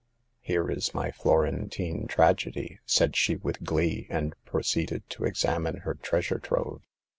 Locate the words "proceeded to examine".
4.45-5.81